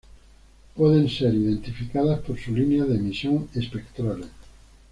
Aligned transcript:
Pueden 0.75 1.07
ser 1.07 1.31
identificadas 1.35 2.21
por 2.21 2.35
sus 2.39 2.55
líneas 2.57 2.87
de 2.89 2.95
emisión 2.95 3.47
espectrales. 3.53 4.29